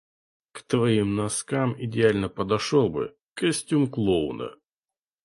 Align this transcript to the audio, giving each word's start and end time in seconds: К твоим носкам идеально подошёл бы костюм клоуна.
К 0.53 0.63
твоим 0.63 1.15
носкам 1.15 1.75
идеально 1.77 2.27
подошёл 2.27 2.89
бы 2.89 3.15
костюм 3.35 3.87
клоуна. 3.87 4.49